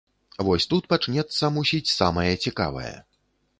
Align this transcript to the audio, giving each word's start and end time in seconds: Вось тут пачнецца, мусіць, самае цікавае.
Вось 0.45 0.65
тут 0.71 0.87
пачнецца, 0.93 1.51
мусіць, 1.59 1.93
самае 1.99 2.33
цікавае. 2.49 2.93